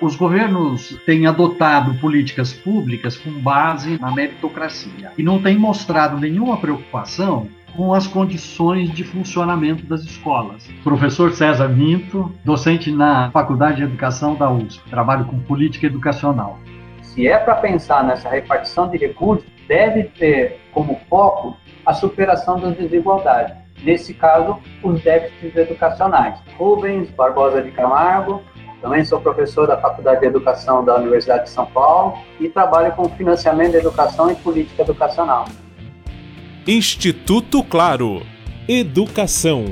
[0.00, 6.56] Os governos têm adotado políticas públicas com base na meritocracia e não têm mostrado nenhuma
[6.56, 10.68] preocupação com as condições de funcionamento das escolas.
[10.84, 16.60] Professor César Minto, docente na Faculdade de Educação da USP, trabalho com política educacional.
[17.02, 22.76] Se é para pensar nessa repartição de recursos, deve ter como foco a superação das
[22.76, 23.56] desigualdades.
[23.82, 26.38] Nesse caso, os déficits educacionais.
[26.56, 28.42] Rubens Barbosa de Camargo,
[28.80, 33.08] também sou professor da Faculdade de Educação da Universidade de São Paulo e trabalho com
[33.08, 35.46] financiamento da educação e política educacional.
[36.66, 38.22] Instituto Claro.
[38.68, 39.64] Educação.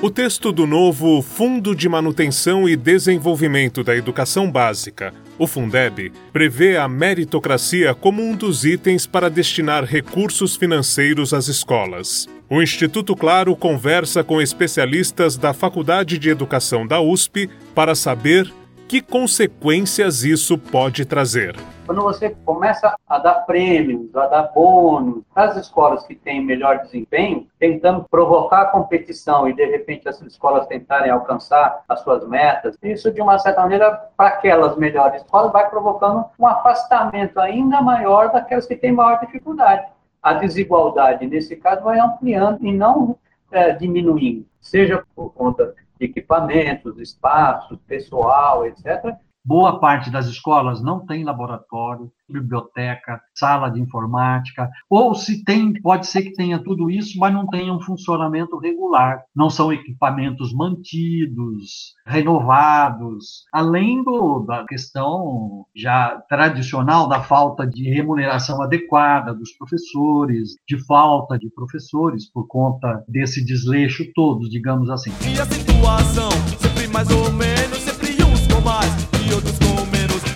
[0.00, 6.76] O texto do novo Fundo de Manutenção e Desenvolvimento da Educação Básica, o Fundeb, prevê
[6.76, 12.28] a meritocracia como um dos itens para destinar recursos financeiros às escolas.
[12.54, 18.52] O Instituto Claro conversa com especialistas da Faculdade de Educação da USP para saber
[18.86, 21.56] que consequências isso pode trazer?
[21.86, 27.46] Quando você começa a dar prêmios, a dar bônus as escolas que têm melhor desempenho,
[27.58, 33.10] tentando provocar a competição e de repente as escolas tentarem alcançar as suas metas, isso
[33.10, 38.66] de uma certa maneira, para aquelas melhores escolas, vai provocando um afastamento ainda maior daquelas
[38.66, 39.86] que têm maior dificuldade.
[40.22, 43.18] A desigualdade, nesse caso, vai ampliando e não
[43.50, 49.16] é, diminuindo, seja por conta equipamentos, espaços, pessoal, etc.
[49.44, 56.06] Boa parte das escolas não tem laboratório, biblioteca, sala de informática, ou se tem, pode
[56.06, 59.22] ser que tenha tudo isso, mas não tenha um funcionamento regular.
[59.34, 68.62] Não são equipamentos mantidos, renovados, além do, da questão já tradicional da falta de remuneração
[68.62, 75.10] adequada dos professores, de falta de professores por conta desse desleixo todo, digamos assim.
[75.26, 77.61] E a situação sempre mais ou menos,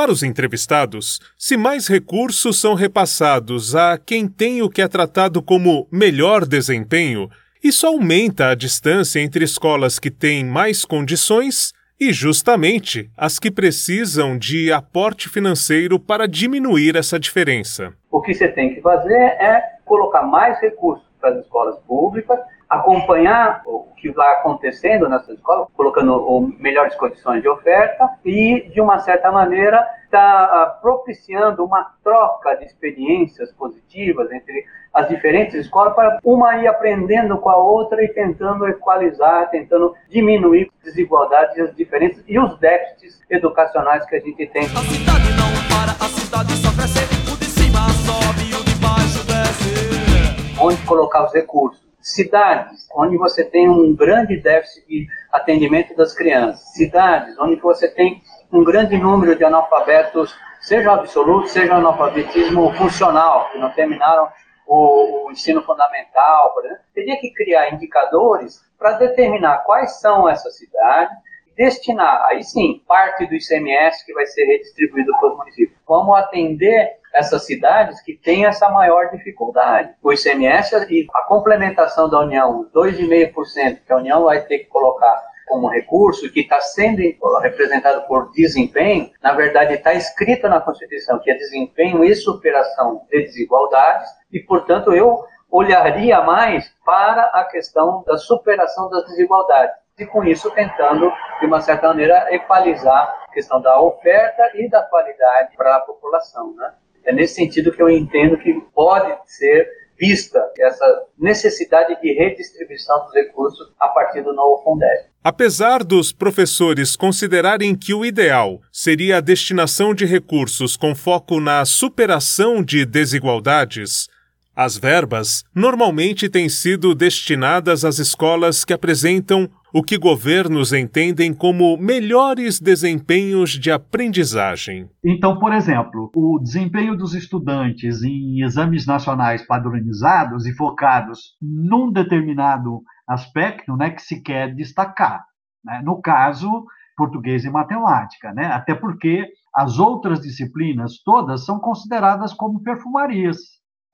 [0.00, 5.42] para os entrevistados, se mais recursos são repassados a quem tem o que é tratado
[5.42, 7.28] como melhor desempenho,
[7.62, 14.38] isso aumenta a distância entre escolas que têm mais condições e justamente as que precisam
[14.38, 17.92] de aporte financeiro para diminuir essa diferença.
[18.10, 22.38] O que você tem que fazer é colocar mais recursos para as escolas públicas,
[22.70, 23.62] acompanhar
[24.00, 29.86] que vai acontecendo nessas escolas, colocando melhores condições de oferta e, de uma certa maneira,
[30.04, 36.66] está ah, propiciando uma troca de experiências positivas entre as diferentes escolas para uma ir
[36.66, 42.38] aprendendo com a outra e tentando equalizar, tentando diminuir as desigualdades e as diferenças e
[42.38, 44.64] os déficits educacionais que a gente tem.
[44.64, 48.74] A cidade não para, a cidade só cresce, o de cima sobe e o de
[48.80, 50.60] baixo desce.
[50.60, 51.89] Onde colocar os recursos?
[52.00, 58.22] Cidades onde você tem um grande déficit de atendimento das crianças, cidades onde você tem
[58.52, 64.28] um grande número de analfabetos, seja absoluto, seja analfabetismo funcional, que não terminaram
[64.66, 70.56] o, o ensino fundamental, por exemplo, teria que criar indicadores para determinar quais são essas
[70.56, 71.16] cidades
[71.56, 75.78] destinar, aí sim, parte do ICMS que vai ser redistribuído para os municípios.
[75.86, 79.94] Vamos atender essas cidades que têm essa maior dificuldade.
[80.02, 85.30] O ICMS e a complementação da União, 2,5% que a União vai ter que colocar
[85.50, 87.02] como recurso, que está sendo
[87.42, 93.20] representado por desempenho, na verdade está escrito na Constituição que é desempenho e superação de
[93.22, 100.24] desigualdades, e portanto eu olharia mais para a questão da superação das desigualdades e com
[100.24, 105.76] isso tentando, de uma certa maneira, equalizar a questão da oferta e da qualidade para
[105.76, 106.54] a população.
[106.56, 106.72] Né?
[107.04, 109.68] É nesse sentido que eu entendo que pode ser
[110.00, 115.10] vista essa necessidade de redistribuição dos recursos a partir do novo Fundeb.
[115.22, 121.66] Apesar dos professores considerarem que o ideal seria a destinação de recursos com foco na
[121.66, 124.08] superação de desigualdades,
[124.56, 131.76] as verbas normalmente têm sido destinadas às escolas que apresentam o que governos entendem como
[131.76, 134.88] melhores desempenhos de aprendizagem.
[135.04, 142.82] Então, por exemplo, o desempenho dos estudantes em exames nacionais padronizados e focados num determinado
[143.08, 145.24] aspecto né, que se quer destacar.
[145.64, 145.80] Né?
[145.84, 146.64] No caso,
[146.96, 148.46] português e matemática, né?
[148.46, 153.38] até porque as outras disciplinas todas são consideradas como perfumarias.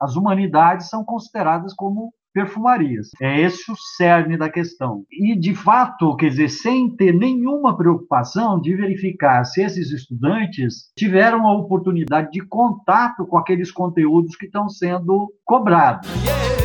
[0.00, 3.08] As humanidades são consideradas como perfumarias.
[3.18, 5.04] É esse o cerne da questão.
[5.10, 11.46] E, de fato, quer dizer, sem ter nenhuma preocupação de verificar se esses estudantes tiveram
[11.46, 16.10] a oportunidade de contato com aqueles conteúdos que estão sendo cobrados.
[16.26, 16.55] Yeah,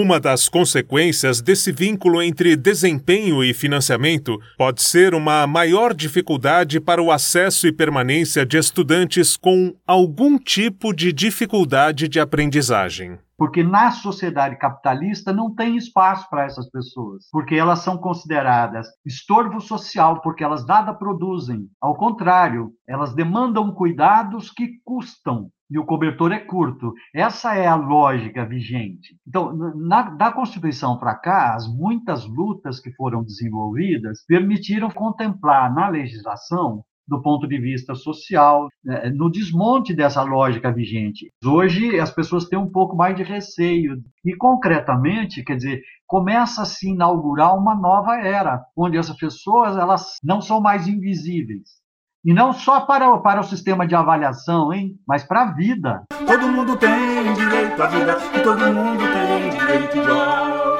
[0.00, 7.02] Uma das consequências desse vínculo entre desempenho e financiamento pode ser uma maior dificuldade para
[7.02, 13.18] o acesso e permanência de estudantes com algum tipo de dificuldade de aprendizagem.
[13.38, 19.60] Porque na sociedade capitalista não tem espaço para essas pessoas, porque elas são consideradas estorvo
[19.60, 21.68] social, porque elas nada produzem.
[21.80, 26.94] Ao contrário, elas demandam cuidados que custam e o cobertor é curto.
[27.14, 29.16] Essa é a lógica vigente.
[29.26, 35.88] Então, na, da Constituição para cá, as muitas lutas que foram desenvolvidas permitiram contemplar na
[35.88, 41.32] legislação do ponto de vista social, né, no desmonte dessa lógica vigente.
[41.42, 46.66] Hoje as pessoas têm um pouco mais de receio e concretamente, quer dizer, começa a
[46.66, 51.78] se inaugurar uma nova era, onde essas pessoas elas não são mais invisíveis.
[52.24, 54.98] E não só para, para o sistema de avaliação, hein?
[55.06, 56.02] mas para a vida.
[56.26, 60.78] Todo mundo tem direito à vida e todo mundo tem direito igual.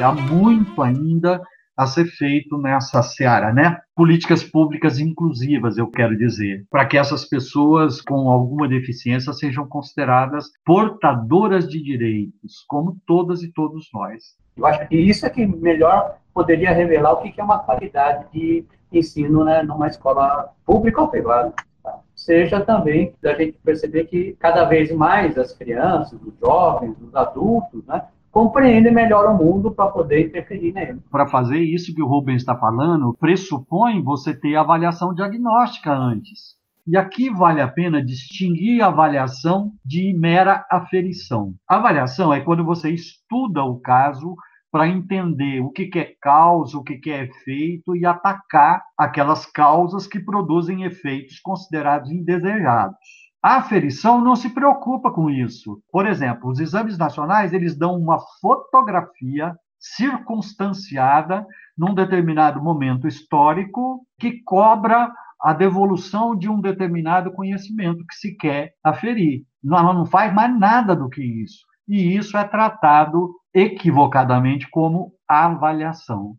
[0.00, 1.42] Há muito ainda
[1.78, 3.78] a ser feito nessa seara, né?
[3.94, 10.46] Políticas públicas inclusivas, eu quero dizer, para que essas pessoas com alguma deficiência sejam consideradas
[10.64, 14.36] portadoras de direitos, como todas e todos nós.
[14.56, 18.64] Eu acho que isso é que melhor poderia revelar o que é uma qualidade de
[18.92, 21.52] ensino né, numa escola pública ou privada.
[21.80, 22.00] Tá?
[22.12, 27.84] Seja também da gente perceber que cada vez mais as crianças, os jovens, os adultos,
[27.86, 31.00] né, compreendem melhor o mundo para poder interferir nele.
[31.10, 36.58] Para fazer isso que o Rubens está falando, pressupõe você ter avaliação diagnóstica antes.
[36.86, 41.54] E aqui vale a pena distinguir avaliação de mera aferição.
[41.68, 44.34] A avaliação é quando você estuda o caso
[44.70, 50.20] para entender o que, é causa, o que, é efeito e atacar aquelas causas que
[50.20, 53.27] produzem efeitos considerados indesejados.
[53.42, 55.80] A aferição não se preocupa com isso.
[55.92, 61.46] Por exemplo, os exames nacionais eles dão uma fotografia circunstanciada
[61.76, 68.72] num determinado momento histórico que cobra a devolução de um determinado conhecimento que se quer
[68.82, 69.44] aferir.
[69.64, 71.64] Ela não faz mais nada do que isso.
[71.86, 76.36] E isso é tratado equivocadamente como avaliação.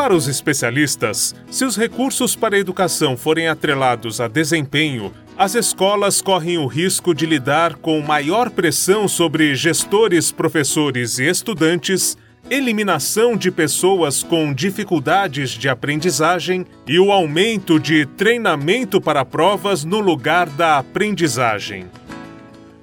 [0.00, 6.22] Para os especialistas, se os recursos para a educação forem atrelados a desempenho, as escolas
[6.22, 12.16] correm o risco de lidar com maior pressão sobre gestores, professores e estudantes,
[12.48, 20.00] eliminação de pessoas com dificuldades de aprendizagem e o aumento de treinamento para provas no
[20.00, 21.84] lugar da aprendizagem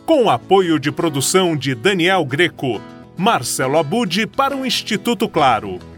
[0.06, 2.80] com o apoio de produção de Daniel Greco,
[3.18, 5.97] Marcelo Abude para o Instituto Claro.